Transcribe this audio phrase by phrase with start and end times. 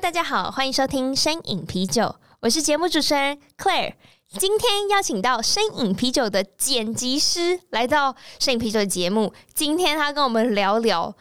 [0.00, 2.02] 大家好，欢迎收听《声饮啤酒》，
[2.40, 3.94] 我是节目主持人 Claire。
[4.38, 11.14] 今天邀请到《声饮啤酒》的剪辑师来到《声饮啤酒》的节目，今天他跟我们聊聊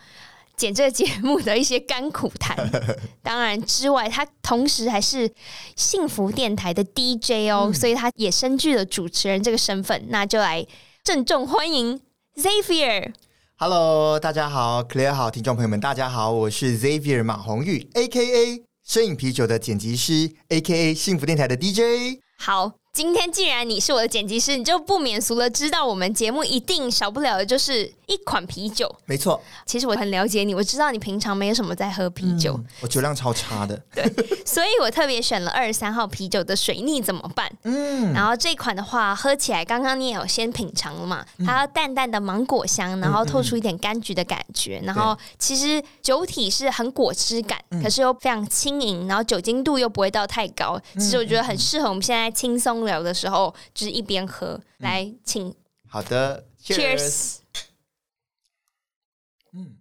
[0.57, 2.57] 剪这个节目的一些甘苦谈。
[3.23, 5.31] 当然之外，他同时还是
[5.77, 10.07] 幸福电台的 DJ 哦，嗯、所以他也身具了主持人这个身份。
[10.09, 10.65] 那就来
[11.05, 12.01] 郑重欢迎
[12.35, 13.13] Xavier。
[13.63, 18.63] Hello，大家好，Clear 好，听众朋友们，大家好，我是 Xavier 马红玉，A.K.A.
[18.83, 20.95] 摄影啤酒的剪辑师，A.K.A.
[20.95, 22.19] 幸福电台的 DJ。
[22.39, 22.80] 好。
[22.93, 28.93] 今天既然你是我的剪辑师，你就不免俗了，知道我们节目一定少不了的就是一款啤酒。
[29.05, 33.81] 没错，其实我很了解你，我知道你平常没有什么在喝啤酒，嗯、我酒量超差的。
[33.95, 34.03] 对，
[34.45, 37.49] 所以我特别选了二十三号啤酒的水逆怎么办？
[37.63, 52.80] 嗯，然后这款的话，喝起来刚刚你也有先品尝了嘛，它淡淡的芒果香，然后透出一点柑橘的感觉，嗯嗯，然后其实酒体是很果汁感，可是又非常轻盈，然后酒精度又不会到太高，其实我觉得很适合我们现在轻松。
[52.85, 55.53] 聊的时候就是一边喝，嗯、来请
[55.87, 57.37] 好的，Cheers。
[59.53, 59.75] 嗯，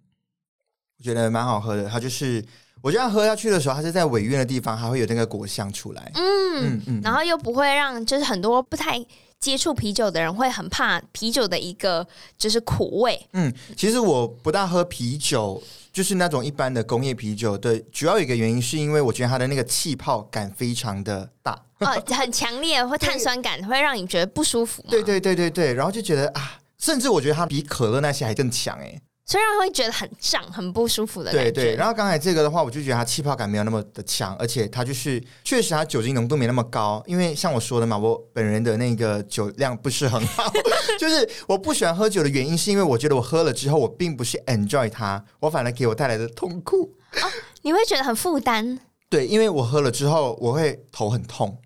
[0.98, 1.88] 我觉得蛮好喝的。
[1.88, 2.44] 它就是，
[2.82, 6.10] 我觉得喝下去的时候，它是在尾韵的地方，还会有那个果香出来。
[6.14, 8.98] 嗯嗯嗯，然后又不会让就是很多不太
[9.40, 13.26] 接触啤酒的人会很怕啤酒的一个就是苦味。
[13.32, 15.62] 嗯，其实我不大喝啤酒。
[15.92, 24.80] 就是那种一般的工业啤酒，对，主要有一个原因是因为我觉得它的那个气泡感非常的大，哦，很强烈，会碳酸感，会让你觉得不舒服。
[24.88, 29.00] 对对对对对，然后就觉得啊，甚至我觉得它比可乐那些还更强哎。
[29.30, 31.52] 虽然会觉得很胀、很不舒服的感觉。
[31.52, 37.00] 对对，然后刚才这个的话，我就觉得它气泡感没有那么的强，而且它就是确实它酒精浓度没那么高。
[37.06, 40.52] 因为像我说的嘛，我本人的那个酒量不是很好，
[40.98, 46.92] 就是我不喜欢喝酒的原因，是因为我觉得我喝了之后，我并不是 enjoy 它，我反而给我带来的痛苦。
[47.22, 47.30] 哦，
[47.62, 48.80] 你会觉得很负担？
[49.08, 51.56] 对，因为我喝了之后，我会头很痛。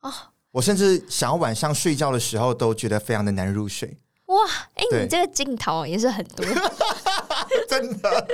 [0.00, 0.10] 哦，
[0.52, 3.98] 我甚至想要晚上睡觉的时候都觉得非常的难入睡。
[4.26, 4.36] 哇，
[4.74, 6.46] 哎、欸，你这个镜头也是很多。
[7.68, 8.26] 真的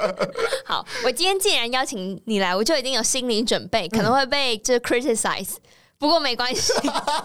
[0.64, 5.56] 好，我今天既然邀请你来，我就已经有心理准备，可能会被就是 criticize，
[5.98, 6.72] 不过没关系，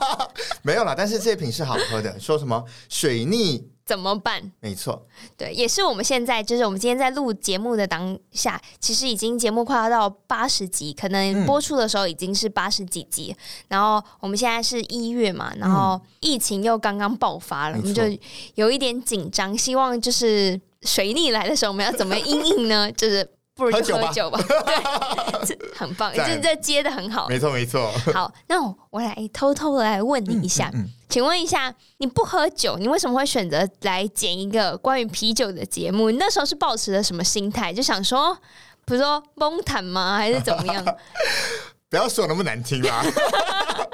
[0.63, 0.93] 没有啦。
[0.97, 4.51] 但是这瓶是好喝的，说什么水逆怎么办？
[4.59, 13.33] 没错，对，也是我们现在就是我们今天在录节目的当下，其实已经节目快要到八十集，可能播出的时候已经是八十几集。
[13.37, 18.03] 嗯、然后我们现在是一月嘛，然后疫情又刚刚爆发了，嗯、我们就
[18.55, 20.59] 有一点紧张，希望就是。
[20.83, 22.91] 水逆来的时候，我们要怎么应应呢？
[22.95, 24.39] 就是不如就喝酒吧，
[25.45, 27.91] 对， 很棒，这这接的很好，没错没错。
[28.13, 36.11] 好，那我，我来偷偷的来问你一下，嗯嗯嗯、请问一下，你不喝酒，你为什么会选择来剪一个关于啤酒的节目？
[36.11, 37.73] 你那时候是抱持了什么心态？
[37.73, 38.37] 就想说，
[38.85, 40.17] 比如说崩坦吗？
[40.17, 40.85] 还是怎么样？
[41.89, 43.01] 不要说那么难听啦！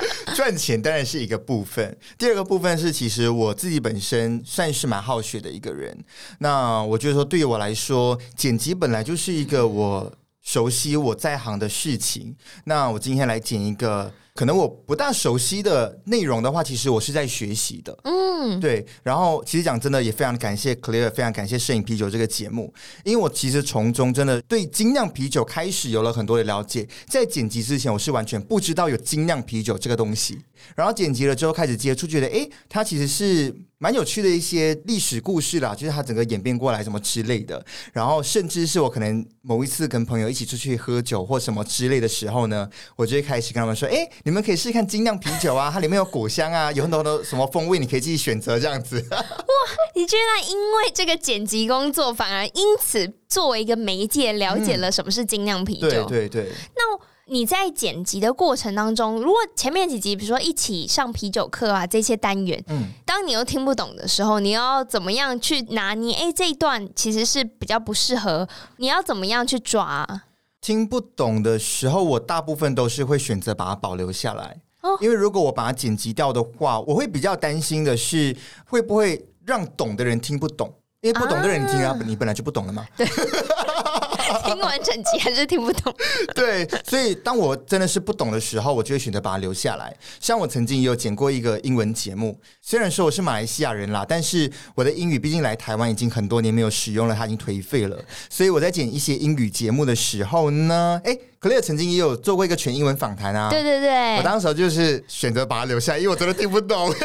[0.36, 5.98] 赚钱当然是一个部分，第二个部分是，其实我自己本身算是蛮好学的一个人。
[6.40, 12.36] 那我觉得说，对于我来说，剪辑本来就是一个我熟悉、我在行的事情。
[12.66, 14.14] 那我今天来剪一个。
[14.34, 17.96] 可能我不大熟悉的内容的话，其实我是在学习的。
[18.04, 18.84] 嗯，对。
[19.04, 22.74] 然后，其实讲真的，也非常感谢 Claire，非常感谢摄影啤酒这个节目，
[23.04, 26.88] 因为我其实从中真的对精酿啤酒开始有了很多的了解。
[27.08, 30.40] 在剪辑之前，我是完全不知道有精酿啤酒这个东西。
[30.76, 33.56] 然后剪辑了之后开始接触，觉得诶，它其实是。
[33.80, 37.62] 蛮有趣的一些历史故事啦，就是它整个演变过来什么之类的，
[37.92, 42.66] 然后甚至是我可能某一次跟朋友一起出去喝酒或什么之类的时候呢，
[42.96, 49.00] 我就会开始跟他们说：“哎，你们可以试试看精酿啤酒啊， 它里面有果香啊，有很多的什么风味，你可以自己选择这样子。
[49.12, 49.18] ”哇，
[49.96, 55.88] 你居然因为这个剪辑工作，反而因此作为一个媒介了解了什么是精酿啤酒？
[55.88, 57.00] 嗯、对对对，那。
[57.28, 66.14] 你在剪辑的过程当中，如果前面几集，比如说一起上啤酒课啊，这些单元，嗯，当你又听不懂的时候，你要怎么样去拿捏？
[66.16, 68.46] 哎，这一段其实是比较不适合，
[68.76, 70.06] 你要怎么样去抓？
[70.64, 78.34] 听不懂的时候，我大部分都是会选择把它保留下来，哦，因为如果我把它剪辑掉的话，我会比较担心的是
[78.66, 82.88] 会不会让懂的人听不懂，因为不懂的人听啊，你本来就不懂了嘛。
[82.96, 83.06] 对。
[84.46, 85.94] 听完整集还是听不懂。
[86.36, 89.96] 对，所以当我真的是不懂的时候，我就会选择把它留下来。
[90.20, 97.98] 像我曾经也有剪过一个英文节目，虽然说我是马来西亚人啦，但是我的英语毕竟来台湾已经很多年没有使用了，它已经颓废了。
[98.30, 103.50] 所以我在剪一些英语节目的时候呢，哎，Claire 曾经也有做过一个全英文访谈啊。
[103.50, 106.90] 对对对，我当时就是选择把它留下，因为我真的听不懂。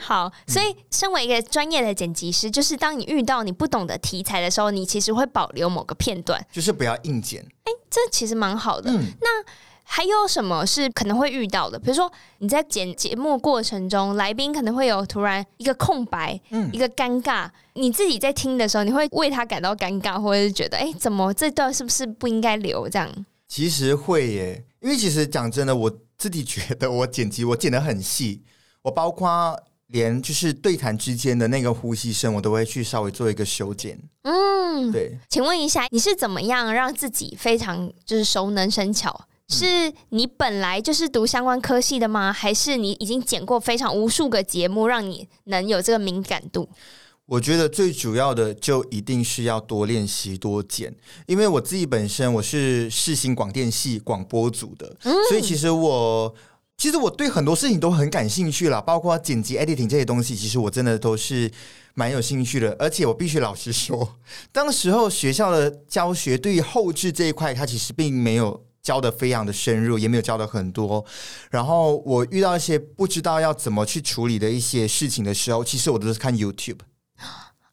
[0.00, 7.40] 好，所以身为一个专业的剪辑师，就是当你遇到你不懂的题材的时候，你其实会保留某个片段，就是不要硬剪。
[7.62, 8.90] 哎，这其实蛮好的。
[8.90, 9.28] 嗯，那
[9.92, 11.76] 还有什么是可能会遇到的？
[11.76, 22.88] 比如说你在剪节目过程中，来宾可能会有突然一个空白，嗯，一个尴尬，你自己在听的时候，你会为他感到尴尬，或者是觉得，哎，怎么这段是不是不应该留？
[22.88, 23.26] 这样？
[23.48, 28.42] 其实会耶，因为其实讲真的，我自己觉得我剪辑我剪得很细，
[28.82, 29.58] 我包括。
[29.92, 33.98] 连就是对谈之间的那个呼吸声，我都会去稍微做一个修剪。
[34.22, 35.18] 嗯，对。
[35.28, 39.26] 请问一下，你是怎么样让自己非常就是熟能生巧？
[39.50, 42.32] 是你本来就是读相关科系的吗？
[42.32, 46.68] 还是你已经剪过非常无数个节目，让你能有这个敏感度？
[47.26, 50.94] 我觉得最主要的就一定是要多练习、多剪，
[51.26, 56.34] 因为我自己本身我是视新广电系广播组的，嗯，所以其实我。
[56.76, 61.50] 其实我对很多事情都很感兴趣啦，包括剪辑、editing 这些东西，其实我真的都是
[61.92, 62.74] 蛮有兴趣的。
[62.78, 64.16] 而且我必须老实说，
[64.50, 71.04] 当时候学校的教学对于后置这一块，它其实并没有教的非常的深入，也没有教的很多。
[71.50, 76.78] 然后我遇到一些不知道要怎么去处理的一些事情的时候，其实我都是看 YouTube。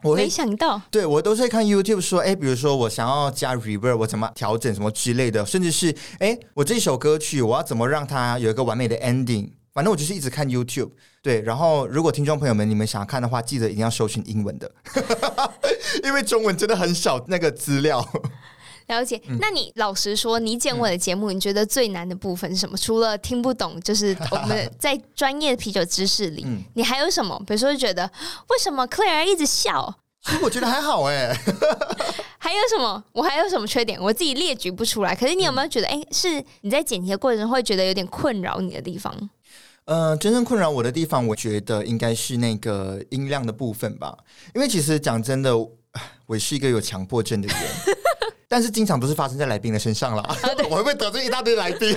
[0.03, 10.91] 我没想到，对我都是看 YouTube 说，哎，比如说我想要加 reverb，我怎么调整什么之类的，甚至是，哎，我这首歌曲我要怎么让它有一个完美的 ending，反正我就是一直看 YouTube。
[11.23, 14.71] 对，然后如果听众朋友们你们想要看的话，记得一定要搜寻英文的，
[16.05, 18.07] 因为中文真的很少那个资料。
[18.87, 22.77] 了解，那你老实说，你剪我的节目，你觉得最难的部分是什么？
[22.77, 27.37] 除了听不懂，就是我们在专业的啤酒知识里，你还有什么？
[27.45, 28.09] 比如说，觉得
[28.49, 29.93] 为什么 Claire 一直笑？
[30.23, 31.33] 其实我觉得还好哎。
[32.39, 33.03] 还有什么？
[33.11, 34.01] 我还有什么缺点？
[34.01, 35.13] 我自己列举不出来。
[35.13, 39.13] 可是你有没有觉得，哎，是你在剪辑的过程中会觉得有点困扰你的地方？
[39.85, 44.17] 呃，真正困扰我的地方，我觉得应该是那个音量的部分吧。
[44.55, 45.57] 因为其实讲真的，
[46.25, 47.57] 我 是一个有强迫症的人。
[48.49, 50.35] 但是经常不是发生在来宾的身上了，啊、
[50.71, 51.93] 我会不会得罪一大堆来宾？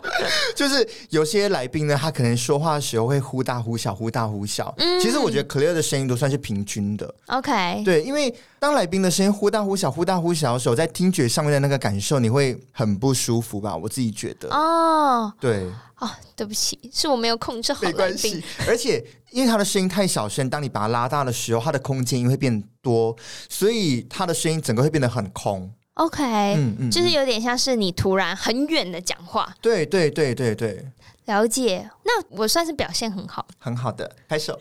[0.54, 4.72] 就是有些来宾呢，他可能说话的时候会忽大忽小，忽大忽小。
[4.76, 7.14] 嗯，其实我觉得 Claire 的声音都算是平均的。
[7.28, 13.74] OK，对，因为当来宾的声音忽大忽小，忽大忽小的时候，在听觉上面的那个感受，你会很不舒服吧？
[13.74, 14.50] 我自己觉得。
[14.50, 15.64] 哦，对，
[16.00, 17.80] 哦，对不起，是我没有控制好。
[17.82, 23.16] 没关系，而且因为他的声音太小声，当你把它拉大的时候，他的空间因为会变多，
[23.48, 25.72] 所以他的声音整个会变得很空。
[25.94, 26.22] OK，
[26.56, 29.54] 嗯嗯，就是有点像是你突然很远的讲话。
[29.60, 30.84] 对对对对对。
[31.26, 34.58] 了解，那我算是表现很好，很好的，拍手。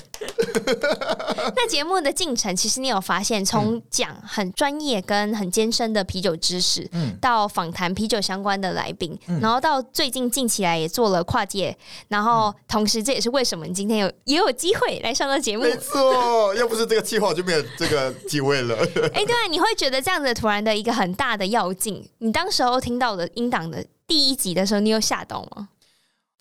[1.56, 11.77] 那节目的进程，其实你有发现，从讲很专业跟很艰深的啤酒知识，嗯，到访谈啤酒相关的来宾，嗯，然后到最近近期来也做了跨界，
[12.07, 15.63] 然后同时这也是为什么你今天有也有机会来上到节目。
[15.63, 18.77] 没错，要不是这个计划，就没有这个机会了。
[19.13, 25.67] 哎、欸，对，你会觉得这样子突然的一个很大的要进，你当时候听到的音档的第一集的时候，你有吓到吗？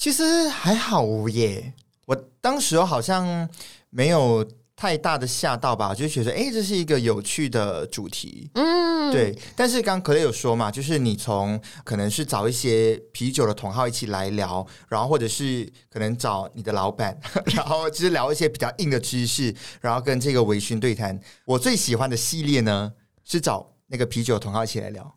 [0.02, 1.72] 其实还好耶，
[2.06, 3.48] 我当时好像
[3.88, 4.44] 没有
[4.74, 9.32] 太大的吓到吧，就觉得哎，这是一个有趣的主题，嗯，对。
[9.54, 17.16] 但是刚刚 Claire 有说嘛，就是你从可能是找一些啤酒的同好一起来聊，然后或者是可能找你的老板，
[17.54, 21.16] 然后就是聊一些比较硬的知识，然后跟这个微醺对谈。
[21.44, 22.92] 我最喜欢的系列呢，
[23.22, 25.14] 是找那个啤酒同好一起来聊。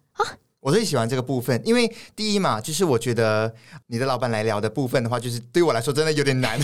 [0.66, 3.54] 我最喜欢这个部分，因为第一嘛，就是我觉得
[3.86, 6.60] 你的老板来聊的部分的话，就是对我来说真的有点难。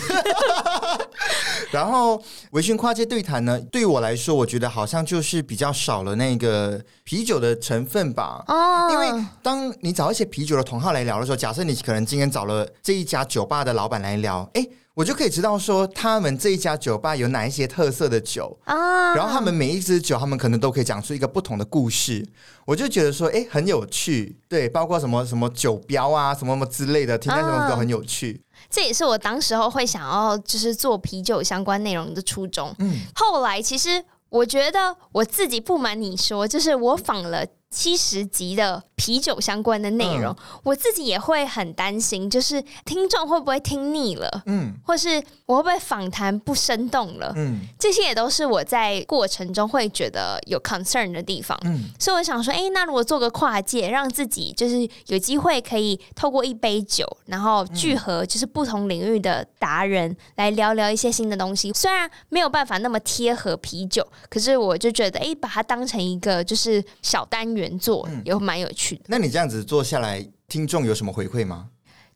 [1.71, 2.21] 然后
[2.51, 8.43] 微醺跨界对谈呢，对于我来说，我觉得好像就是比较少了那个啤酒的成分吧。
[8.47, 14.67] 哦，因为当你找一些啤酒的同好来聊的时候，假设你可能今天找了这一家酒吧的老板来聊，哎。
[14.93, 22.27] 我就可以知道说，他们这一家酒吧有哪一些特色的酒啊，然后他们每一支酒，他们可能都可以讲出一个不同的故事。
[22.65, 24.35] 我就觉得说，哎，很有趣。
[24.49, 28.41] 对，包括什么什么酒标啊，什么什么之类的，听在什么都很有趣。
[28.69, 32.73] 这也是我当时候会想要就是做啤酒相关内容的初衷。
[32.79, 37.45] 嗯，后来其实我觉得我自己不瞒你说，就是我仿了。
[37.71, 67.60] 七十集的啤酒相关的内容，嗯、我自己也会很担心，就是听众会不会听腻了，嗯，或是我会不会访谈不生动了，嗯，这些也都是我在过程中会觉得有 concern 的地方，嗯，所以我想说，哎、欸，那如果做个跨界，让自己就是有机会可以透过一杯酒，然后聚合就是不同领域的达人来聊聊一些新的东西，虽然没有办法那么贴合啤酒，可是我就觉得，哎、欸，把它当成一个就是小单元。
[67.61, 69.03] 原作也蛮有趣的。
[69.05, 71.67] 那你这样子做下来，听众有什么回馈吗？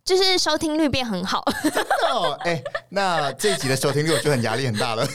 [0.03, 1.43] 就是收听率变很好。
[2.41, 5.07] 哎、欸，那这一集的收听率我就很压力很大了。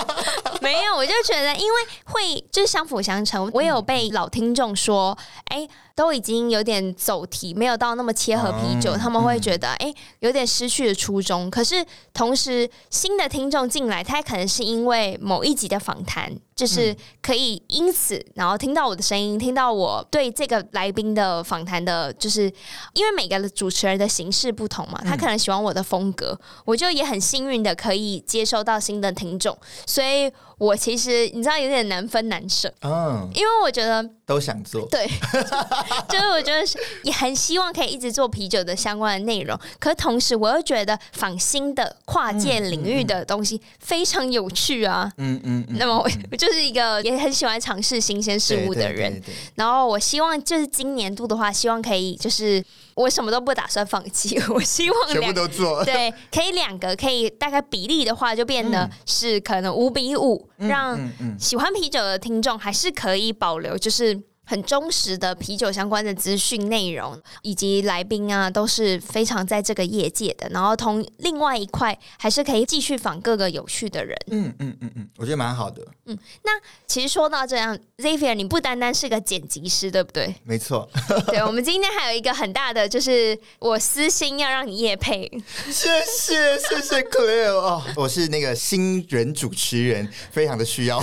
[0.60, 3.50] 没有，我就觉得，因为会就是相辅相成。
[3.54, 5.70] 我有被老听众说，哎、欸。
[6.00, 11.50] 都已经有点走题，没有到那么切合啤酒，嗯、他们会觉得哎、欸，有点失去了初衷。
[11.50, 22.50] 可是同时，新的听众进来，他可能是因为某一集的访谈，就是可以因此然后听到我的声音，听到我对这个来宾的访谈的，就是
[22.94, 29.54] 因为每个主持人的形式不同嘛，他可能喜欢我的风格，我就也很幸运的可以接收到新的听众，
[29.84, 35.06] 所以我其实你知道有点难分难舍，嗯，因为我觉得都想做，对。
[36.06, 36.62] 就是我觉得
[37.02, 45.10] 也很希望可以一直做啤酒的相关的内容，可同时我又觉得仿新的跨界领域的东西非常有趣啊。
[45.16, 45.66] 嗯嗯。
[45.70, 49.18] 那么我我就是一个也很喜欢尝试新鲜事物的人，
[49.54, 52.62] 然后我希望就是今年度的话，希望可以就是
[53.00, 55.84] 我什么都不打算放弃， 我希望全部都做。
[55.84, 60.98] 对，可以两个可以大概比例的话，就变得是可能五比五，让
[61.38, 64.20] 喜欢啤酒的听众还是可以保留，就是。
[64.50, 70.48] 很忠实的啤酒相关的资讯内容，以及来宾啊，都是非常在这个业界的。
[70.48, 74.18] 然后，同另外一块，还是可以继续访各个有趣的人。
[74.32, 75.86] 嗯嗯嗯嗯，我觉得蛮好的。
[76.06, 76.50] 嗯，那
[76.88, 80.34] 其实说到这样，Zavier，你不单单是个剪辑师，对不对？
[80.42, 80.90] 没错。
[81.30, 85.30] 对，我们今天还有一个很大的，就是我私心要让你夜配。
[85.70, 91.00] 谢谢谢谢 Claire 哦，我是那个新人主持人，非常的需要。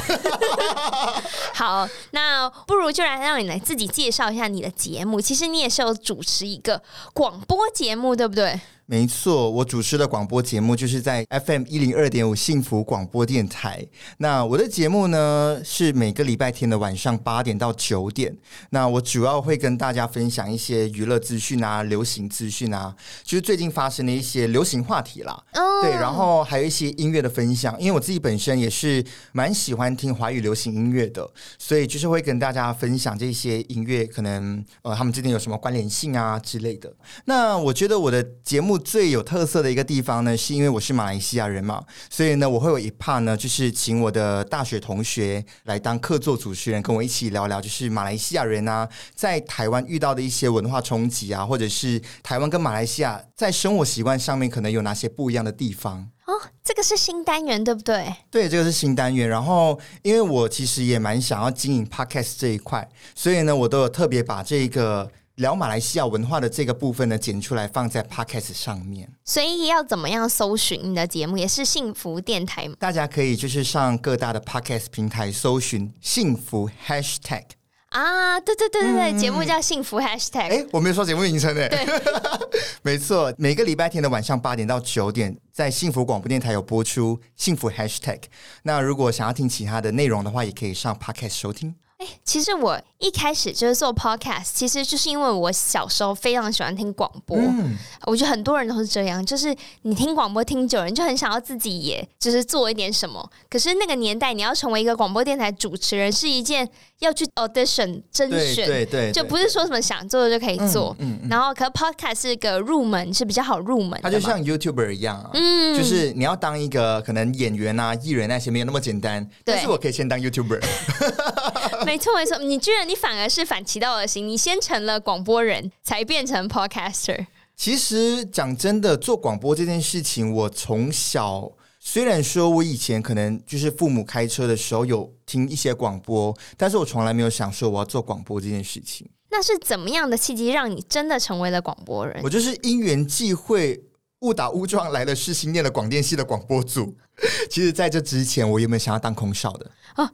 [1.56, 3.37] 好，那不如就来让。
[3.40, 5.20] 你来自己介绍一下你的节目。
[5.22, 6.82] 其实你也是有主持一个
[7.14, 8.60] 广播节目，对不对？
[8.90, 13.86] 没错，我主持的广播节目就是在 FM 一零二点五幸福广播电台。
[14.20, 18.34] 那我的节目呢，是每个礼拜天的晚上八点到九点。
[18.70, 25.44] 那我主要会跟大家分享一些娱乐资讯啊、流行资讯啊，就是最近发生的一些流行话题啦。
[25.56, 25.84] Oh.
[25.84, 29.04] 对，然后还有一些音乐的分享，因为我自己本身也是
[29.34, 31.30] 蛮喜欢听华语流行音乐的，
[31.60, 36.96] 所以就是会跟大家分享这些音乐，可能呃他们之间有什么关联性啊之类的。
[37.26, 38.77] 那我觉得我的节目。
[38.78, 56.10] 最有特色的一个地方呢，是因为我是马来西亚人嘛，所以呢，我会有一 part 呢，就是请我的大学同学来当客座主持人，跟我一起聊聊，就是马来西亚人啊，在台湾遇到的一些文化冲击啊，或者是台湾跟马来西亚在生活习惯上面可能有哪些不一样的地方。
[56.26, 58.14] 哦，这个是新单元，对不对？
[58.30, 59.30] 对，这个是新单元。
[59.30, 65.10] 然后，因为我其实也蛮想要经营 podcast 这一块，所以呢，我都有特别把这个。
[65.38, 69.08] 聊马来西亚文化的这个部分呢，剪出来放在 Podcast 上面。
[69.24, 71.38] 所以要怎么样搜寻你的节目？
[71.38, 72.74] 也是幸福电台吗？
[72.80, 77.44] 大家可以就是上各大的 Podcast 平台搜寻幸福 Hashtag
[77.90, 80.50] 啊，对对对对对，嗯、节目叫幸福 Hashtag。
[80.50, 81.70] 哎，我没有说节目名称诶。
[81.70, 81.86] 对，
[82.82, 88.24] 没错，每个礼拜天的晚上八点到九点，在幸福广播电台有播出幸福 Hashtag。
[88.64, 91.76] 那如果想要听其他的内容的话，也可以上 Podcast 收听。
[91.98, 97.36] 哎，其实我一开始就是做 podcast，其实就是因为我小时候非常喜欢听广播。
[97.36, 97.76] 嗯，
[98.06, 103.28] 我觉得很多人都是这样，就是你听广播听久了，你就很想要自己也就是做一点什么。
[103.50, 110.96] 可是那个年代，你要成为一个广播电台主持人是一件要去 audition 甄选，对对对，就不是说什么想做的就可以做。
[111.00, 114.00] 嗯，嗯，然后，可是 podcast 是个入门，是比较好入门。
[114.04, 119.28] 它就像 YouTuber 一样啊，嗯，就是你要当一个可能演员啊、艺人那些没有那么简单。
[119.44, 120.62] 但是我可以先当 YouTuber。
[121.88, 127.26] 没错没错，你居然你反而是反其道而行，你先成了广播人才变成 podcaster。
[127.56, 139.10] 其实讲真的，做广播这件事情，我从小虽然说我以前可能就是父母开车的时候有听一些广播，但是我从来没有想说我要做广播这件事情。
[139.30, 142.20] 那是怎么样的契机让你真的成为了广播人？
[142.22, 143.82] 我就是因缘际会。
[144.22, 146.96] 误打误撞来了世新念了广电系的广播组。
[147.50, 149.72] 其实，在这之前，我有没有想要当空少的？
[149.96, 150.08] 哦，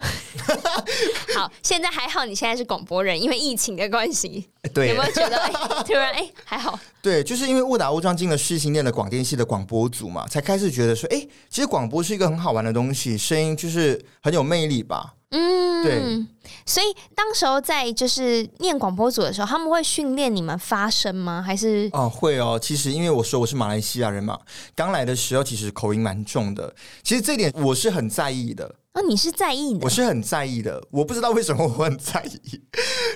[1.35, 4.49] 好，现在还好，你现在是广播人，因为疫情的关系。
[4.73, 5.51] 对，有没有觉得、欸、
[5.83, 6.79] 突然哎、欸、还好？
[7.01, 15.13] 对，就是因为误打误撞进了世新念的广电系的广播组嘛，才开始觉得说，哎、欸，其实广播是一个很好玩的东西，声音就是很有魅力吧。
[15.33, 16.25] 嗯，对。
[16.65, 16.85] 所以
[17.15, 21.41] 当时候在就是念广播组的时候，他们会训练你们发声吗？
[21.41, 22.59] 还是哦会哦。
[22.61, 24.39] 其实因为我说我是马来西亚人嘛，
[24.75, 26.73] 刚来的时候其实口音蛮重的。
[27.01, 28.75] 其实这点我是很在意的。
[28.93, 29.79] 哦，你是在意的？
[29.81, 30.81] 我是很在意的。
[30.91, 32.61] 我不知道为什么我很在意。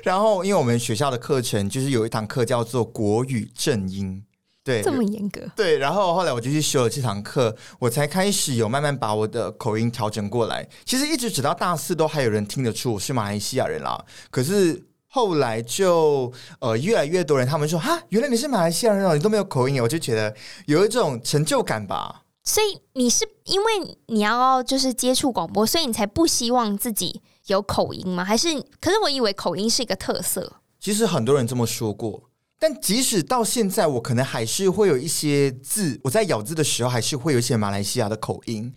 [0.04, 4.24] 然后因为我们学校的课程就是有一堂课叫做国语正音。
[4.68, 5.40] 对，这么严格。
[5.56, 10.68] 对，然后后来我就去修了这堂课，我才开始有慢慢把我的口音调整过来。
[10.84, 13.98] 其实一直直到大四都还有人听得出我是马来西亚人啦。
[14.30, 22.24] 可是后来就呃越来越多人，他们说哈，原来你是马来西亚人哦，你都没有口音，我就觉得有一种成就感吧。
[22.44, 28.26] 所以你是因为你要就是接触广播，所以你才不希望自己有口音吗？
[28.26, 28.50] 还是？
[28.82, 30.58] 可是我以为口音是一个特色。
[30.78, 32.24] 其实很多人这么说过。
[32.60, 38.74] 但即使到现在，我可能还是会有一些字，我在咬字的时候还是会有一些马来西亚的口音，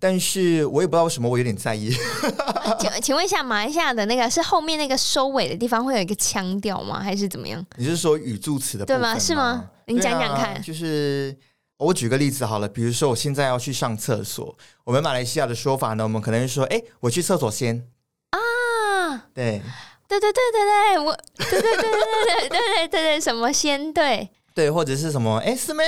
[0.00, 1.94] 但是我也不知道为什么，我有点在意。
[2.80, 7.00] 请请问一下，马来西亚的那个是后面那个收尾的地方会有一个腔调吗？
[7.00, 7.64] 还是怎么样？
[7.76, 9.08] 你是说语助词的部分吗？
[9.08, 9.18] 对吗？
[9.20, 9.70] 是吗？
[9.86, 10.54] 你讲讲看。
[10.54, 11.36] 啊，就是
[11.78, 17.86] 我举个例子好了，比如说我现在要去上厕所，我们马来西亚的说法呢，我们可能是说，哎，我去厕所先
[18.30, 19.62] 啊，对。
[20.10, 25.38] 对对对对对，我对对对对对对对对什么先对对，或者是什么？
[25.38, 25.84] 哎，师妹，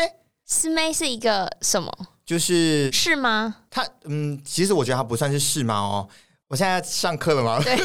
[0.47, 1.93] 师妹是一个什么？
[2.25, 3.57] 就是是吗？
[3.69, 5.75] 他嗯，其实我觉得他不算是是吗？
[5.75, 6.09] 哦，
[6.47, 7.61] 我现在上课了吗？
[7.64, 7.76] 对，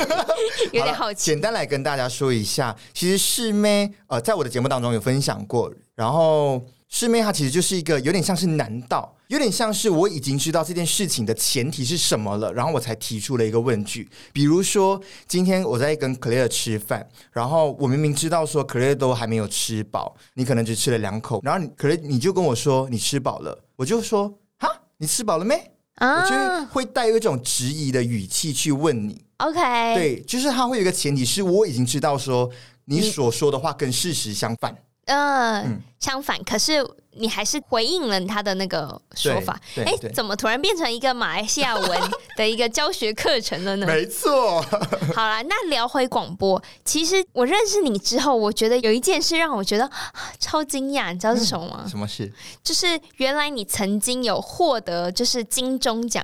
[0.71, 1.25] 有点好奇。
[1.33, 6.61] 简单来跟大家说一下，其实师妹呃，在我的节目当中有分享过，然后。
[6.89, 14.09] 师妹，她其实就是一个有点像是难道，有点像是我已经知道这件事情的前提是什么了，然后我才提出了一个问句。
[14.31, 25.71] 比如说，今天我在跟 Claire 吃饭，然后我明明知道说 Claire 都还没有吃饱，你可能只吃了两口，然后你可能你就跟我说你吃饱了，我就说哈，你吃饱了没？
[25.95, 29.25] 啊，我就会带有一种质疑的语气去问你。
[29.37, 29.59] OK，
[29.95, 32.49] 对，就是他会有一个前提是我已经知道说
[32.85, 34.73] 你所说的话跟事实相反。
[35.07, 39.59] 呃、嗯，相反，可是你还是回应了他的那个说法。
[39.77, 43.87] 哎，怎么突然变成一个马来西亚文的一个教学课程了呢？
[43.87, 44.61] 没错。
[45.15, 46.61] 好了，那聊回广播。
[46.83, 49.89] 其实我认识你之后，我觉得有一件事让我觉得
[50.39, 51.81] 超惊讶，你知道是什么吗？
[51.85, 52.31] 嗯、什么事？
[52.61, 56.23] 就是原来你曾经有获得就是金钟奖。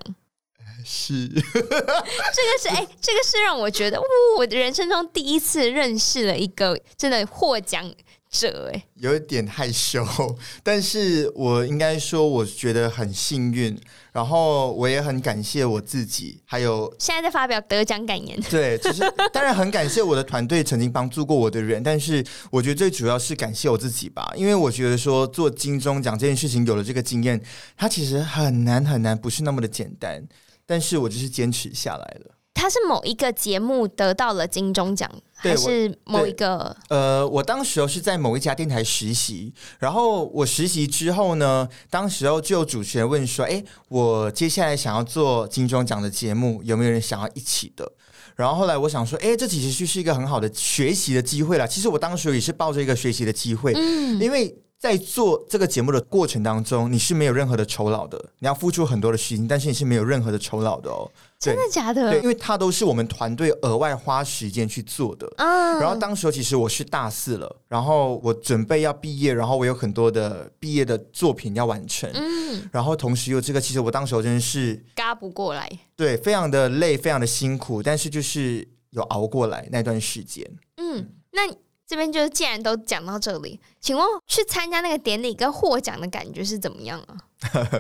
[0.86, 1.30] 是。
[1.32, 4.04] 这个是哎，这个是让我觉得，哦，
[4.38, 7.90] 我的人生中第一次认识了一个真的获奖。
[8.34, 10.04] 这哎，有一点害羞，
[10.64, 13.80] 但是我应该说，我觉得很幸运，
[14.12, 18.36] 然后我也很感谢我自己，还有现在在发表得奖感言。
[18.50, 27.40] 对，就是当然很感谢我的团队曾经帮助过我的人，但是我觉得最主要是感谢我自己吧，因为我觉得说做金钟奖这件事情有了这个经验，
[27.78, 30.28] 它其实很难很难，不是那么的简单，
[30.66, 32.32] 但是我就是坚持下来了。
[32.64, 36.74] 他是某一个节目得到了金钟奖，还是某一个？
[36.88, 47.92] 呃，我当时候是在某一家电台实习，然后我实习之后呢，当时候就有主持人问说：“哎，我接下来想要做金钟奖的节目，有没有人想要一起的？”
[48.38, 54.56] 然后后来我想说：“哎，这其实就是一个很好的学习的机会啦。”其实我当时也是抱着一个学习的机会，嗯，因为。
[54.84, 61.10] 在做这个节目的过程当中，你是没有任何的酬劳的，你要付出很多的时间，但是你是没有任何的酬劳的哦。
[61.40, 62.12] 真的假的？
[62.12, 65.26] 对，因为它都是我们团队额外花时间去做的。
[65.38, 65.80] 嗯。
[65.80, 72.12] 然后当时候其实我是大四了，然后我准备要毕业，然后我有很多的毕业的作品要完成。
[72.14, 72.68] 嗯。
[72.70, 75.72] 然后同时又这个，其实我当时候真的是嘎不过来。
[75.96, 80.46] 对，非常的累，非常的辛苦，但是就是有熬过来那段时间。
[80.76, 81.50] 嗯，那。
[81.86, 87.18] 这边就是，既然都讲到这里，请问去参加那个典礼跟获奖的感觉是怎么样啊？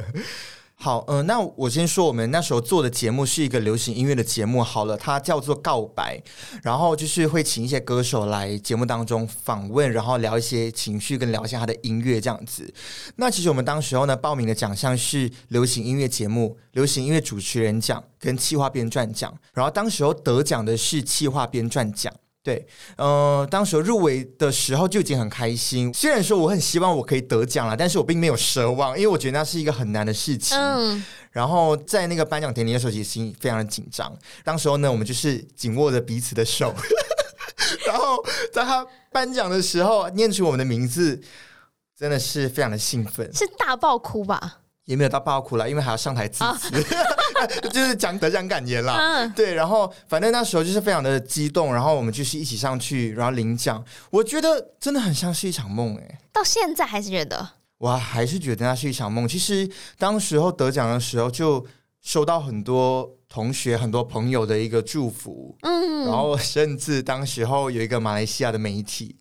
[0.76, 4.62] 好，呃，那我先说，我们那时候做的节目是一个流行音乐的节目。
[4.62, 6.22] 好了，它叫做《告白》，
[6.62, 12.74] 然后就是会请一些歌手来节目当中访问，然后聊一些情绪，跟聊一下他的音乐这样子。
[13.16, 22.13] 那其实我们当时候呢，报名的奖项是流行音乐节目、流行音乐主持人奖跟企划编撰奖，然后当时候得奖的是企划编撰奖。
[22.43, 25.93] 对，呃，当时入围的时候就已经很开心。
[25.93, 30.58] 虽然说我很希望我可以得奖了，但是我并没有奢望，因为我觉得那是一个很难的事情。
[30.58, 31.03] 嗯。
[31.32, 34.13] 然后在那个颁奖典礼的时候，其实心非常的紧张。
[34.43, 36.75] 当时候呢，我们就是紧握着彼此的手，
[37.88, 41.19] 然后在他颁奖的时候念出我们的名字，
[41.97, 44.60] 真的是非常的兴奋，是大爆哭吧？
[44.86, 46.69] 也没有到爆哭了，因为还要上台致辞，
[47.71, 48.97] 就是讲得奖感言啦。
[48.97, 53.84] 嗯、对，然后反正那时候就是非常的激动，然后我们就是一起上去，然后领奖。
[54.10, 59.27] 我觉得真的很像是一场梦，哎，到现在还是觉得，我还是觉得那是一场梦。
[59.27, 61.65] 其实当时候得奖的时候，就
[62.01, 65.58] 收到很多同学、很多朋友的一个祝福。
[65.62, 69.15] 嗯，然后甚至当时候有一个马来西亚的媒体，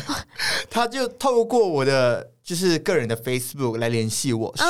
[0.68, 4.66] 他就透过我的就是个人的 Facebook 来联系我说：“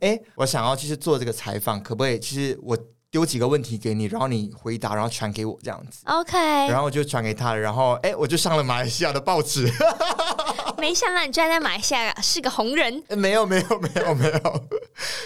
[0.00, 2.18] 哎、嗯，我想要就是做这个采访，可不可以？
[2.18, 2.76] 其实我。”
[3.16, 6.00] 丢几个问题给你，然后你回答，然后传给我这样子。
[6.04, 6.36] OK，
[6.68, 9.66] 然后我就传给他了，然后哎，我就上了马来西亚的报纸。
[10.76, 13.02] 没想到你居然在马来西亚是个红人。
[13.16, 14.64] 没有，没有，没有，没有。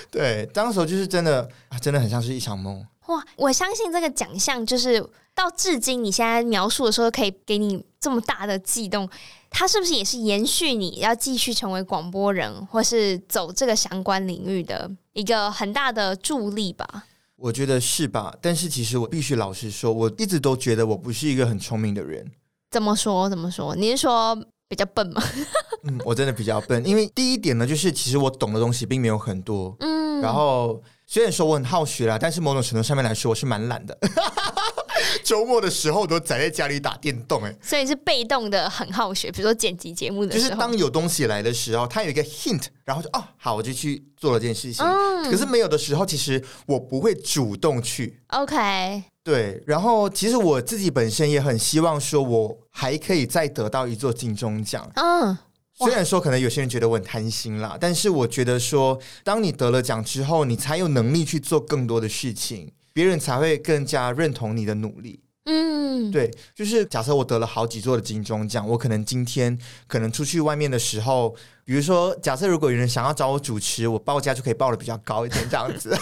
[0.08, 1.48] 对，当时候就是真的，
[1.82, 2.86] 真的很像是一场梦。
[3.06, 9.10] 哇，我相信这个奖项就是到至今，你现在描述的时候可以给你这么大的悸动，
[9.50, 17.06] 它是不是也是延续你要继续成为广播人，或是走这个相关领域的一个很大的助力吧？
[17.40, 18.34] 我觉得是吧？
[18.42, 22.30] 但是其实我必须老实说，我一直都觉得我不是一个很聪明的人。
[22.70, 23.30] 怎么说？
[23.30, 23.74] 怎么说？
[23.74, 24.36] 你是说
[24.68, 25.22] 比较笨吗？
[25.84, 26.86] 嗯，我真的比较笨。
[26.86, 29.74] 因为第一点呢，就是其实我懂的东西并没有很多。
[29.80, 33.98] 嗯，然后虽然说我很好学啦，但是某种程度上面来说，我是蛮懒的。
[35.24, 39.30] 周末的时候都宅在家里打电动，哎，所以是被动的很好学。
[39.30, 44.84] 比如说剪辑节目的时候，就是当有东西来的时候，它有一个 hint，然后就哦，好，我就去做了这件事情。
[44.84, 48.20] 嗯，可是没有的时候，其实我不会主动去。
[48.28, 49.62] OK，对。
[49.66, 54.90] 然后其实我自己本身也很希望说，我还可以再得到一座金钟奖。
[54.94, 55.36] 嗯，
[55.78, 62.72] 虽然说可能有些人觉得我很贪心啦，但是我觉得说，当你得了奖之后，你才有能力去做更多的事情。
[62.92, 65.20] 别人才会更加认同你的努力。
[65.46, 75.96] 嗯，对，就是假设我得了好几座的金钟奖，我可能今天可能出去外面的时候，比如说，假设如果有人想要找我主持，我报价就可以报的比较高一点，这样子。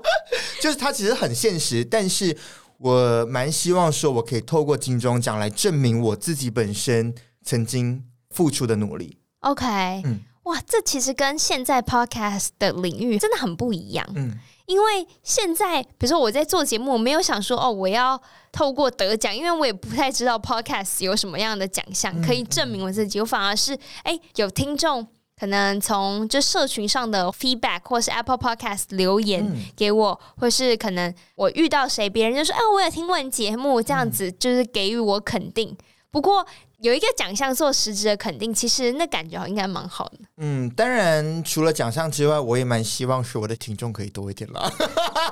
[0.60, 2.36] 就是它其实很现实，但是
[2.76, 9.16] 我蛮希望说，我可以透过金钟奖来证明我自己本身曾经付出的努力。
[9.40, 9.66] OK，
[10.04, 14.06] 嗯，哇，这其实跟现在 Podcast 的领域真的很不一样。
[14.14, 14.38] 嗯。
[14.72, 18.18] 因为现在，比如说我在做节目，我没有想说哦，我要
[18.50, 23.20] 透过得奖，因为我也不太知道 Podcast 有什么样的奖项可以证明我自己。
[23.20, 25.06] 我反而是哎，有听众
[25.38, 35.76] 可能从就社群上的 feedback，或是 Apple Podcast 留言给我，或是可能我遇到谁，别人就说哎，我有听过你节目，这样子就是给予我肯定。
[36.10, 36.46] 不过
[36.82, 40.18] 有一个奖项做实质的肯定，其实那感觉应该蛮好的。
[40.38, 44.68] 嗯，当然除了奖项之外，我也蛮希望是我的听众可以多一点啦，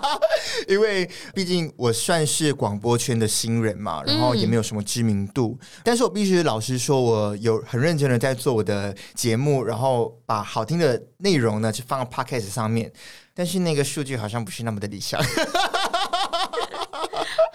[0.68, 5.58] 因为毕竟我算是广播圈的新人嘛，然后也没有什么知名度。
[5.82, 12.92] 但是我必须老实说，我有很认真的在做我的节目，然后把好听的内容呢就放到 Podcast 上面，
[13.34, 15.20] 但是那个数据好像不是那么的理想。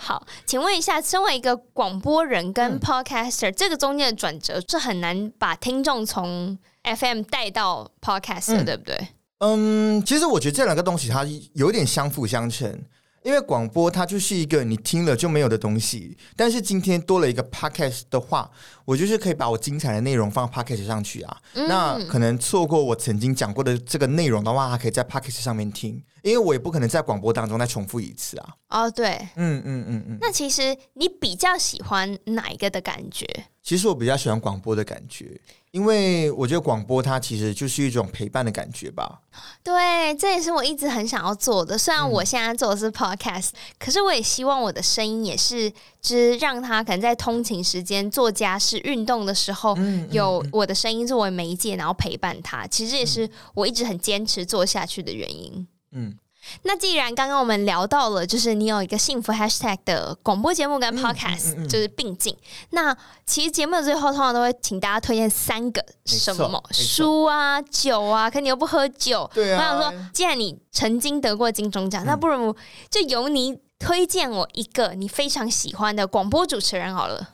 [0.06, 9.08] 好，请问一下，身为一个广播人跟 podcaster，、嗯、这个中间的转折是很难把听众从 FM 带到 podcast 的，嗯、对不对？
[9.39, 12.80] 嗯，其实我觉得这两个东西它有点相辅相成。
[13.24, 18.48] 因为广播它就是一个你听了就没有的东西，但是今天多了一个 podcast 的话，
[18.86, 21.36] 我就是可以把我精彩的内容放 podcast 上去啊。
[21.56, 28.50] 嗯、那可能错过我曾经讲过的这个内容的话，还可以在 podcast 上面听，因为我也不可能在广播当中再重复一次啊。
[28.70, 30.18] 哦，对，嗯嗯嗯嗯。
[30.20, 33.28] 那其实你比较喜欢哪一个的感觉？
[33.62, 35.40] 其实我比较喜欢广播的感觉。
[35.70, 39.22] 因为我觉得广播它其实就是一种陪伴的感觉吧。
[39.62, 41.78] 对，这也是我一直很想要做的。
[41.78, 45.70] 虽然我现在做的是 podcast，、嗯、可是我也希望我的声音也是，
[46.02, 52.66] 就是让他可能在通勤时间、做家事、运动的时候，嗯、有我的声音作为媒介，然后陪伴他。
[52.66, 55.68] 其实这也是我一直很坚持做下去的原因。
[55.95, 56.17] 嗯。
[56.62, 62.38] 那既然刚刚我们聊到了，就是你有一个幸福 hashtag 的广播节目跟 podcast，、嗯嗯嗯、就是并进。
[62.69, 69.27] 那其实节目的最后通常都会请大家推荐三个什么书啊、酒啊，可你又不喝酒。
[69.34, 69.58] 对啊。
[69.58, 72.55] 我想说，既然你曾经得过金钟奖，嗯、那不如
[72.91, 77.29] 就由你推荐我一个你非常喜欢的广播主持人好了。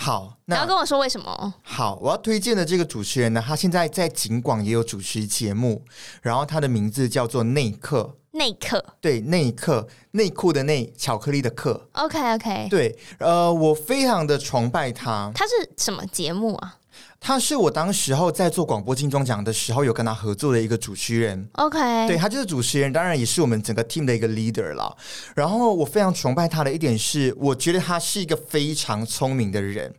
[0.00, 1.54] 好，那你要跟我说为什么？
[1.60, 5.84] 好，我要推荐的这个主持人呢，他现在在景广也有主持节目，
[6.22, 8.16] 然后他的名字叫做内克。
[8.30, 11.88] 内克，对，内克，内裤的内，巧克力的克。
[11.94, 15.32] OK OK，对，呃，我非常的崇拜他。
[15.34, 16.76] 他是什么节目啊？
[17.20, 21.48] 他是我当时候在做广播金钟奖的时候有跟他合作的一个主持人。
[21.54, 24.96] OK，对，他就是主持人，当然也是我们整个 team 的一个 leader 了。
[25.34, 29.94] 然后我非常崇拜他的一点是，我觉得他是一个非常聪明的人。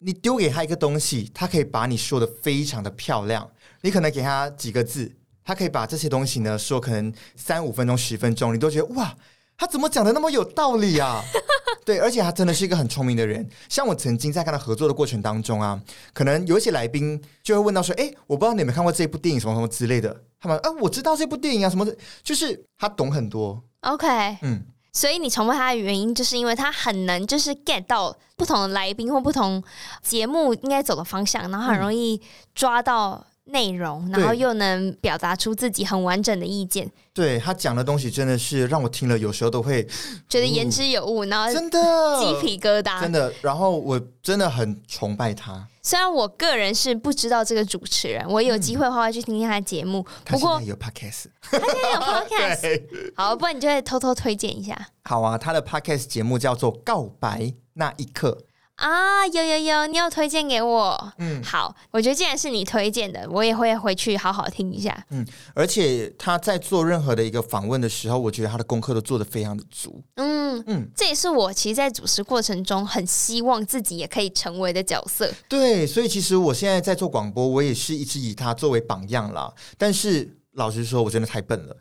[0.00, 3.48] 你丢给他一个东西，他可以把你说的非常的漂亮。
[3.82, 5.10] 你可能给他几个字，
[5.44, 9.14] 他可以把这些东西呢说可能三五分钟、十分钟，你都觉得哇，
[9.56, 11.22] 他怎么讲的那么有道理啊？
[11.84, 13.46] 对，而且他真的是一个很聪明的人。
[13.68, 15.80] 像我曾经在跟他合作的过程当中啊，
[16.12, 23.62] 可能有一些来宾就会问到说：“哎，我不知道你有没有看过这部电影，什么什么之类的。”他们啊，我知道这部电影啊，什么的，就是他懂很多。
[23.80, 24.64] OK，嗯。
[24.92, 29.60] 所以你崇拜他的原因，就是因为他很能就是 get 到不同的来宾或不同
[30.02, 32.20] 节目应该走的方向，然后很容易
[32.54, 36.90] 抓到内容，嗯、然后又能表达出自己很完整的意见。
[37.12, 39.86] 对，他讲的东西真的是让我听了，有时候都会
[40.28, 41.78] 觉得言之有物，然后真的
[42.18, 43.32] 鸡皮疙瘩，真的。
[43.42, 45.66] 然后我真的很崇拜他。
[45.82, 49.98] 虽然我个人是不知道这个主持人，我有机会的话会去听听他的节目。
[50.08, 52.82] 嗯、不过他有 podcast，他现在有 podcast。
[53.14, 54.88] 好，不然你就会偷偷推荐一下。
[55.02, 58.38] 好啊，他的 podcast 节目叫做《告白那一刻》。
[58.76, 81.76] 啊，有有有，你有推荐给我，嗯，好，我觉得既然是你推荐的，我也会回去好好听一下，嗯，而且他在做任何的一个访问的时候，我觉得他的功课都做得非常的足，嗯嗯，这也是我其实，在主持过程中很希望自己也可以成为的角色，对，所以其实我现在在做广播，我也是一直以他作为榜样啦，但是老实说，我真的太笨了，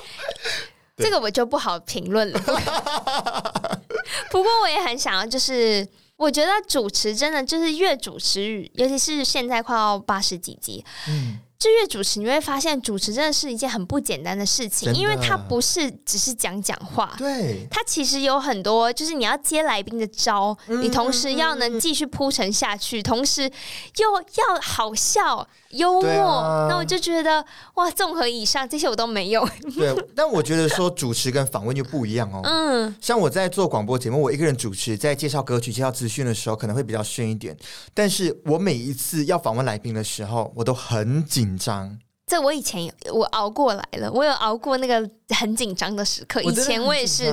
[0.98, 2.38] 这个我就不好评论了，
[4.30, 5.88] 不过我也很想要，就是。
[6.22, 25.48] 我觉得主持真的就是越主持，尤其是现在快要八十几集，嗯，就越主持，你会发现主持真的是一件很不简单的事情，因为它不是只是讲讲话，对，它其实有很多，就是你要接来宾的招，嗯，你同时要能继续铺陈下去，同时又要好笑。
[25.72, 29.46] 幽默，啊、那我就觉得哇，综合以上这些我都没有。
[29.76, 32.40] 对，但我觉得说主持跟访问就不一样哦。
[32.44, 37.56] 嗯，像我在做广播节目，我一个人主持，在介绍歌曲、介绍资讯的时候，可能会比较顺一点。
[37.92, 41.98] 但是我每一次要访问来宾的时候，我都很紧张。
[42.32, 46.40] 这我以前我熬过来了，我有熬过那个很紧张的时刻。
[46.40, 47.30] 以前我也是，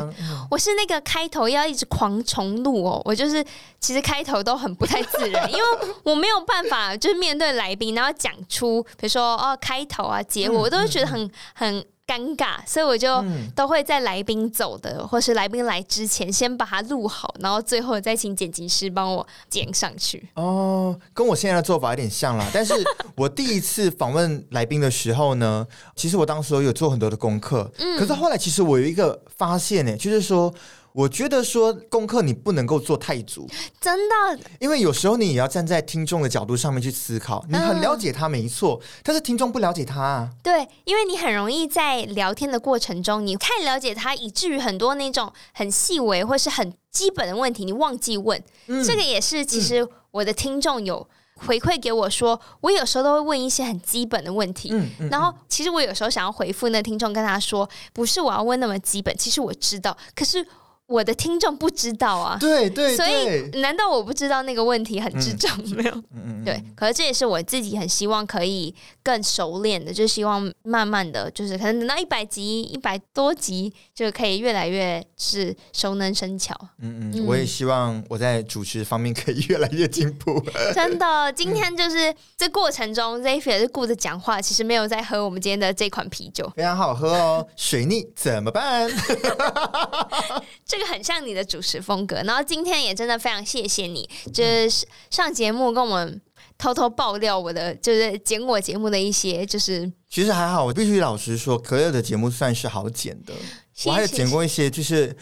[0.51, 3.41] 我是那个开头要一直狂重录哦，我就是
[3.79, 5.63] 其实开头都很不太自然，因为
[6.03, 11.85] 我没有办法就是面对来宾，然后讲出比如说哦开头啊结尾，我都会觉得很很。
[12.09, 13.23] 尴尬，所以我就
[13.55, 20.27] 都会在来宾走的，嗯、或是来宾来之前，先把它录好，然后最后再请剪辑师帮我剪上去。
[20.33, 22.49] 哦，跟我现在的做法有点像啦。
[22.51, 22.73] 但是
[23.13, 27.71] 我第一次访问来宾的时候呢，其实我当时有做很多的功课。
[27.77, 30.51] 嗯，可是后来其实我有一个发现呢，就是说。
[30.91, 33.47] 我觉得说功课你不能够做太足，
[33.79, 37.45] 真的，因为有时候你也要站在听众的角度上面去思考。
[37.47, 40.29] 你很了解他没错，但是听众不了解他啊。
[40.41, 48.41] 对，因为你很容易在聊天的过程中，你太了解他，以至于很多那种很细微或是很基本的问题，你忘记问。
[48.67, 54.69] 嗯，这个也是，其实我的听众有回馈给我说，我有时候都会问一些很基本的问题。
[54.73, 60.45] 嗯，嗯，然后其实我有时候想要回复那听众，跟他说，不是我要问那么基本，其实我知道，可是。
[60.89, 66.03] 我的听众不知道啊，对对，对，所以难道我不知道那个问题很智障没有？
[66.15, 68.73] 嗯、对，可是这也是我自己很希望可以
[69.03, 76.55] 更熟练的，就希望慢慢的就是可能等到一百集、一百多集就可以越来越是熟能生巧。
[76.81, 80.43] 嗯嗯，我也希望我在主持方面可以越来越进步。
[80.73, 87.47] 真的， 今天就是这过程中，Xavier 是顾着讲话，其实没有在喝我们今天的这款啤酒，非常好喝哦。
[87.55, 88.89] 水逆怎么办？
[90.65, 96.21] 这个很像你的主持风格，然后今天也真的非常谢谢你，就是上节目跟我们
[96.57, 103.33] 偷偷爆料我的，就是剪我节目的一些，就是其实还好，我必须老实说，可乐的节目算是好剪的，
[103.73, 105.15] 谢谢，我还有剪过一些，就是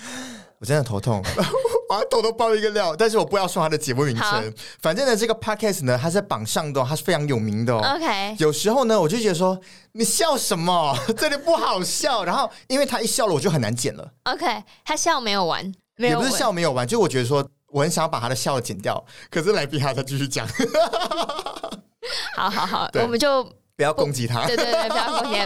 [0.60, 1.22] 我真的头痛。
[1.90, 4.54] 我要偷偷爆一个料，但是我不要说他的节目名称。
[4.82, 7.96] 反正呢，这个 podcast 呢，它在榜上的，它是非常有名的哦。
[7.96, 9.60] OK，有时候呢，我就觉得说，
[9.94, 10.98] 你笑什么？
[11.18, 12.24] 这里不好笑。
[12.24, 14.12] 然后，因为他一笑了，我就很难剪了。
[14.24, 14.46] OK，
[14.84, 15.64] 他笑没有完，
[15.96, 20.48] 没有也不是笑没有完，就我觉得说，我很想要把他的笑剪掉，可是来宾他再继续讲。
[22.36, 23.50] 好好好，我们就。
[23.78, 25.40] 不要攻击他，对对对，不要攻击。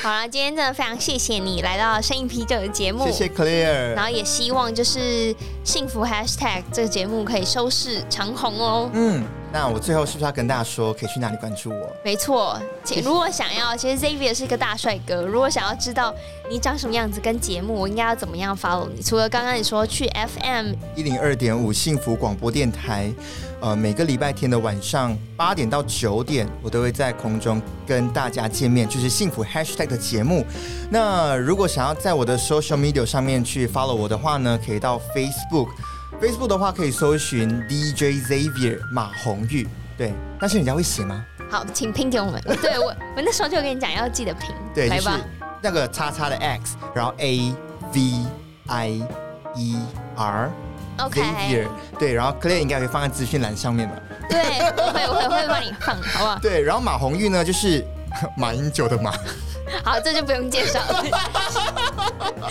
[0.00, 3.94] 好了，今天真的非常谢谢你来到声音啤酒的节目，谢谢 Claire。
[3.94, 8.88] 然后也希望就是幸福 Hashtag 这个节目可以收视长虹哦。
[8.92, 11.92] 嗯，那我最后是不是要跟大家说，可以去哪里关注我？
[12.04, 15.22] 没错，请如果想要，其实 Xavier 是一个大帅哥。
[15.22, 16.14] 如果想要知道
[16.48, 19.02] 你长什么样子跟节目，我应该要怎么样 follow 你？
[19.02, 23.12] 除了刚刚你说去 FM 一零二点五幸福广播电台。
[23.60, 30.46] 呃，每个礼拜天的晚上八点到九点，我都会在空中跟大家见面，就是幸福 Hashtag 的节目。
[30.90, 39.66] 那如果想要在我的 Social Media 上面去 follow 我的话呢，可以到 Facebook，Facebook 的话可以搜寻 DJ Xavier 马红玉。
[39.96, 41.24] 对，但是人家会写吗？
[41.50, 42.40] 好，请拼给我们。
[42.62, 44.54] 对我，我那时候就跟你讲要记得拼。
[44.72, 45.24] 对，来吧，就是
[45.60, 47.52] 那个叉叉的 X，然后 A
[47.92, 48.24] V
[48.68, 48.88] I
[49.56, 49.76] E
[50.14, 50.48] R。
[50.98, 53.96] OK，对，然后 Claire 应该会放在资讯栏上面吧？
[54.28, 54.42] 对，
[54.76, 56.38] 我会，我会，会帮你放，好不好？
[56.42, 57.84] 对，然后马红玉呢，就是
[58.36, 59.12] 马英九的马，
[59.84, 61.04] 好，这就不用介绍了，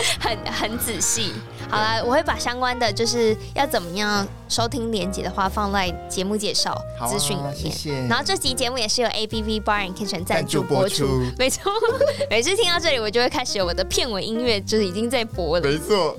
[0.20, 1.34] 很很仔细。
[1.70, 6.74] 好了，我会把相关的就是要怎么样收听连接的话放在节目介绍
[7.06, 7.50] 资讯里面。
[7.50, 7.92] 啊、谢谢。
[8.08, 11.06] 然后这集节目也是由 ABV Bar and Kitchen 赞助播出。
[11.06, 11.70] 播出没错，
[12.30, 15.68] 每次听到这里，我就会开始有我的片尾音乐，就是已经在播了。
[15.68, 16.16] 没错。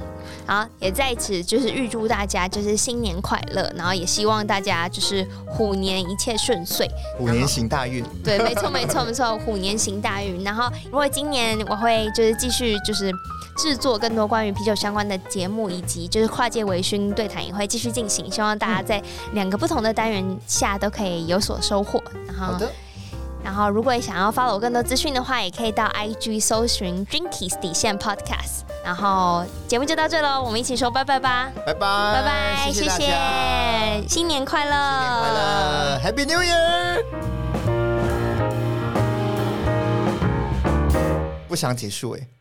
[0.49, 8.03] 好，也在此就是预祝大家就是新年快乐，然后也希望大家就是虎年一切顺遂，虎年行大运。
[8.23, 10.43] 对，没错，没错，没错，虎年行大运。
[10.43, 13.13] 然后，如果今年我会就是继续就是
[13.57, 18.99] 制作更多关于啤酒相关的节目，以及就是跨界微醺对谈也会继续进行，希望大家在
[19.33, 22.03] 两个不同的单元下都可以有所收获。
[22.25, 22.53] 然后。
[22.53, 22.67] 好的。
[23.43, 28.63] 然后，如果想要 follow 更多资讯的话，也可以到 IG 搜寻 Drinkies 底线 Podcast。
[28.83, 31.51] 然后节目就到这喽，我们一起说拜拜吧！
[31.65, 34.71] 拜拜拜拜，谢谢，谢谢，新年快乐！
[34.71, 37.03] 新年快乐，Happy New Year！
[41.47, 42.38] 不想结束哎。